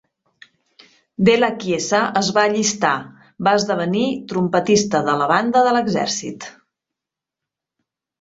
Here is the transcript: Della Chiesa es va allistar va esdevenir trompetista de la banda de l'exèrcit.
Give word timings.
Della 1.27 1.49
Chiesa 1.63 1.99
es 2.21 2.31
va 2.37 2.45
allistar 2.49 2.93
va 3.47 3.53
esdevenir 3.57 4.05
trompetista 4.31 5.03
de 5.09 5.15
la 5.21 5.29
banda 5.33 5.63
de 5.69 5.75
l'exèrcit. 5.77 6.49